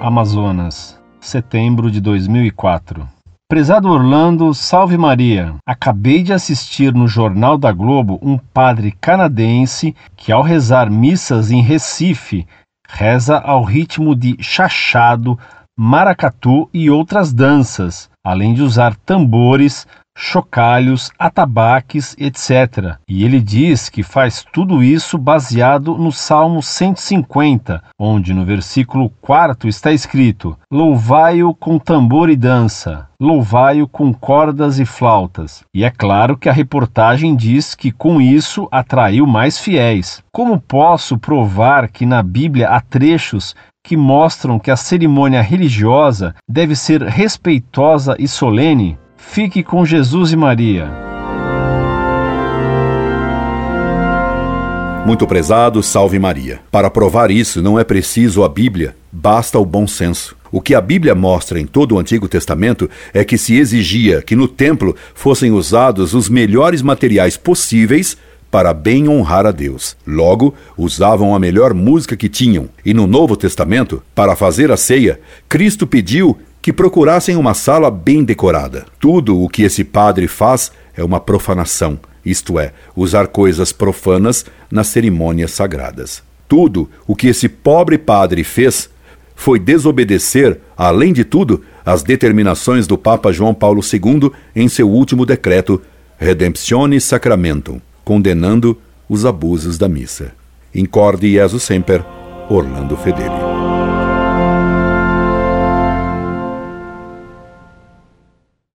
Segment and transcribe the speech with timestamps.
[0.00, 3.08] Amazonas, setembro de 2004.
[3.48, 5.54] Prezado Orlando, salve Maria.
[5.64, 11.62] Acabei de assistir no Jornal da Globo um padre canadense que, ao rezar missas em
[11.62, 12.48] Recife,
[12.88, 15.38] reza ao ritmo de chachado,
[15.78, 19.86] maracatu e outras danças, além de usar tambores,
[20.16, 22.96] chocalhos, atabaques, etc.
[23.08, 29.68] E ele diz que faz tudo isso baseado no Salmo 150, onde no versículo 4
[29.68, 35.64] está escrito: Louvai-o com tambor e dança, louvai-o com cordas e flautas.
[35.74, 40.22] E é claro que a reportagem diz que com isso atraiu mais fiéis.
[40.32, 46.76] Como posso provar que na Bíblia há trechos que mostram que a cerimônia religiosa deve
[46.76, 48.96] ser respeitosa e solene?
[49.30, 50.90] Fique com Jesus e Maria.
[55.06, 56.60] Muito prezado, salve Maria.
[56.70, 60.36] Para provar isso, não é preciso a Bíblia, basta o bom senso.
[60.50, 64.36] O que a Bíblia mostra em todo o Antigo Testamento é que se exigia que
[64.36, 68.18] no templo fossem usados os melhores materiais possíveis
[68.52, 69.96] para bem honrar a Deus.
[70.06, 72.68] Logo, usavam a melhor música que tinham.
[72.84, 78.22] E no Novo Testamento, para fazer a ceia, Cristo pediu que procurassem uma sala bem
[78.22, 78.84] decorada.
[79.00, 84.88] Tudo o que esse padre faz é uma profanação, isto é, usar coisas profanas nas
[84.88, 86.22] cerimônias sagradas.
[86.46, 88.90] Tudo o que esse pobre padre fez
[89.34, 95.24] foi desobedecer, além de tudo, as determinações do Papa João Paulo II em seu último
[95.24, 95.80] decreto
[96.18, 100.32] Redemptione Sacramentum, condenando os abusos da missa.
[100.74, 102.04] Incorde Jesus Semper,
[102.48, 103.71] Orlando Fedeli.